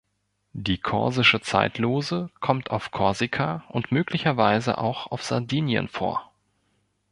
[0.53, 6.33] Die Korsische Zeitlose kommt auf Korsika und möglicherweise auch auf Sardinien vor.